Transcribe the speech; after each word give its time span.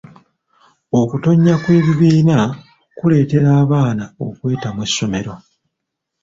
Okutonnya 0.99 1.53
kw'ebibiina 1.63 2.37
kuleetera 2.97 3.49
abaana 3.61 4.05
okwetamwa 4.25 4.83
essomero. 4.87 5.33